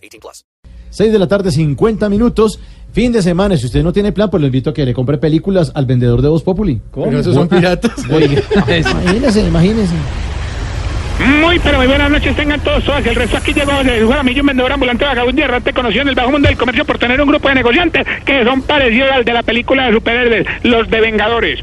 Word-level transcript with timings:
18 0.00 0.20
plus. 0.20 0.44
6 0.90 1.12
de 1.12 1.18
la 1.18 1.28
tarde, 1.28 1.50
50 1.50 2.08
minutos. 2.08 2.58
Fin 2.92 3.12
de 3.12 3.22
semana, 3.22 3.56
si 3.56 3.66
usted 3.66 3.84
no 3.84 3.92
tiene 3.92 4.10
plan, 4.10 4.28
pues 4.28 4.40
lo 4.40 4.46
invito 4.46 4.70
a 4.70 4.74
que 4.74 4.84
le 4.84 4.92
compre 4.92 5.18
películas 5.18 5.70
al 5.74 5.86
vendedor 5.86 6.22
de 6.22 6.28
Voz 6.28 6.42
Populi. 6.42 6.80
Pero 6.92 7.20
esos 7.20 7.34
son 7.34 7.48
piratas. 7.48 7.92
Oiga, 8.10 8.42
imagínese, 9.04 9.46
imagínese. 9.46 9.94
Muy, 11.26 11.58
pero 11.58 11.78
muy 11.78 11.86
buenas 11.86 12.10
noches 12.10 12.34
tengan 12.34 12.60
todos, 12.60 12.84
todas. 12.84 13.04
El 13.04 13.14
resto 13.14 13.36
aquí 13.36 13.52
llegó 13.52 13.82
de 13.84 14.02
Guaramillo, 14.02 14.40
un 14.40 14.46
vendedor 14.46 14.72
ambulante 14.72 15.04
vagabundo 15.04 15.40
y 15.40 15.44
errante 15.44 15.72
conocido 15.72 16.02
en 16.02 16.08
el 16.08 16.14
bajo 16.14 16.30
mundo 16.30 16.48
del 16.48 16.56
comercio 16.56 16.84
por 16.84 16.98
tener 16.98 17.20
un 17.20 17.28
grupo 17.28 17.48
de 17.48 17.54
negociantes 17.56 18.06
que 18.24 18.44
son 18.44 18.62
parecidos 18.62 19.10
al 19.12 19.24
de 19.24 19.32
la 19.32 19.42
película 19.42 19.86
de 19.86 19.92
superhéroes, 19.92 20.46
los 20.62 20.88
de 20.88 21.00
Vengadores. 21.00 21.60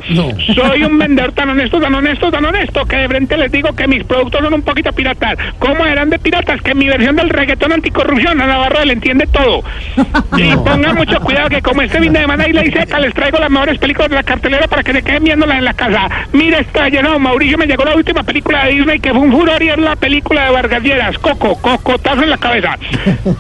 Soy 0.54 0.84
un 0.84 0.98
vendedor 0.98 1.32
tan 1.32 1.50
honesto, 1.50 1.80
tan 1.80 1.94
honesto, 1.96 2.32
tan 2.32 2.46
honesto, 2.46 2.86
que 2.86 2.98
de 2.98 3.08
frente 3.08 3.38
les 3.38 3.52
digo 3.52 3.74
que 3.74 3.88
mis 3.88 4.04
productos 4.04 4.42
son 4.42 4.54
un 4.54 4.62
poquito 4.62 4.92
piratas. 4.92 5.38
¿Cómo 5.58 5.86
eran 5.86 6.10
de 6.10 6.20
piratas? 6.20 6.62
Que 6.62 6.76
mi 6.76 6.88
versión 6.88 7.16
del 7.16 7.30
reggaetón 7.30 7.72
anticorrupción, 7.72 8.40
a 8.42 8.46
Navarro 8.46 8.86
le 8.86 8.94
entiende 8.94 9.26
todo. 9.28 9.64
Y 10.38 10.56
pongan 10.58 10.96
mucho 10.96 11.20
cuidado 11.22 11.50
que 11.50 11.62
como 11.62 11.82
este 11.82 12.00
fin 12.00 12.14
de 12.14 12.20
semana 12.20 12.48
y 12.48 12.54
la 12.54 12.64
seca, 12.64 13.00
les 13.00 13.14
traigo 13.14 13.40
las 13.40 13.50
mejores 13.50 13.80
películas 13.80 14.10
de 14.10 14.16
la 14.16 14.24
cartelera 14.24 14.68
para 14.68 14.84
que 14.84 14.94
se 14.94 15.02
queden 15.02 15.24
viéndolas 15.24 15.58
en 15.58 15.66
la 15.66 15.74
casa. 15.74 16.10
Mira, 16.32 16.60
está 16.60 16.90
llenado, 16.90 17.18
Mauricio, 17.18 17.58
me 17.58 17.66
llegó 17.66 17.84
la 17.84 17.96
última 17.96 18.22
película 18.24 18.66
de 18.66 18.74
Disney 18.74 19.00
que 19.00 19.12
fue 19.12 19.22
un 19.22 19.32
furor 19.32 19.47
es 19.56 19.78
la 19.78 19.96
película 19.96 20.46
de 20.46 20.52
Vargas 20.52 20.84
Lleras. 20.84 21.18
Coco, 21.20 21.56
cocotazo 21.56 22.24
en 22.24 22.30
la 22.30 22.38
cabeza. 22.38 22.78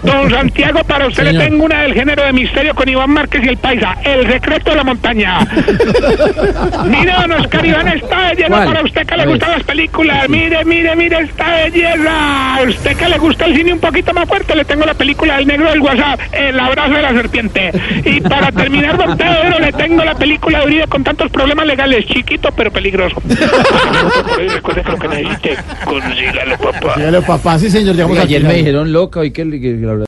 Don 0.03 0.29
Santiago, 0.31 0.83
para 0.85 1.07
usted 1.07 1.31
le 1.31 1.37
tengo 1.37 1.65
una 1.65 1.81
del 1.81 1.93
género 1.93 2.23
de 2.23 2.33
misterio 2.33 2.73
con 2.73 2.87
Iván 2.87 3.09
Márquez 3.09 3.43
y 3.43 3.49
el 3.49 3.57
Paisa. 3.57 3.95
El 4.03 4.25
secreto 4.31 4.71
de 4.71 4.77
la 4.77 4.83
montaña. 4.83 5.39
Mire, 6.85 7.11
don 7.11 7.31
Oscar 7.33 7.65
Iván, 7.65 7.87
esta 7.89 8.33
lleno 8.33 8.55
¿Cuál? 8.55 8.67
para 8.67 8.83
usted 8.83 9.05
que 9.05 9.17
le 9.17 9.25
gustan 9.25 9.51
las 9.51 9.63
películas. 9.63 10.29
Mire, 10.29 10.63
mire, 10.65 10.95
mire 10.95 11.19
esta 11.19 11.55
belleza. 11.55 12.55
A 12.55 12.61
usted 12.63 12.95
que 12.95 13.09
le 13.09 13.17
gusta 13.17 13.45
el 13.45 13.55
cine 13.55 13.73
un 13.73 13.79
poquito 13.79 14.13
más 14.13 14.27
fuerte, 14.27 14.55
le 14.55 14.65
tengo 14.65 14.85
la 14.85 14.93
película 14.93 15.37
del 15.37 15.47
negro 15.47 15.69
del 15.69 15.81
WhatsApp, 15.81 16.19
El 16.31 16.59
abrazo 16.59 16.93
de 16.93 17.01
la 17.01 17.11
serpiente. 17.11 17.71
Y 18.57 18.61
terminar, 18.61 18.97
don 19.05 19.17
Pedro, 19.17 19.59
le 19.59 19.71
tengo 19.73 20.03
la 20.03 20.15
película 20.15 20.59
de 20.59 20.65
Uribe 20.65 20.87
con 20.87 21.03
tantos 21.03 21.29
problemas 21.31 21.65
legales. 21.67 22.05
Chiquito, 22.07 22.49
pero 22.55 22.71
peligroso. 22.71 23.21
Recuerde 24.37 24.81
que 24.83 24.91
lo 24.91 24.97
que 24.97 25.07
necesite, 25.07 25.57
consígalo, 25.85 26.57
papá. 26.57 26.93
Dígale, 26.97 27.21
papá, 27.21 27.59
sí, 27.59 27.69
señor, 27.69 27.93
llegamos 27.95 28.11
Oiga, 28.13 28.21
al 28.23 28.27
ayer 28.27 28.43
me 28.43 28.53
dijeron 28.55 28.91
loca, 28.91 29.19
hoy 29.21 29.31
que, 29.31 29.43
que- 29.49 29.59
que 29.59 29.73
la 29.73 29.93
verdad 29.93 30.05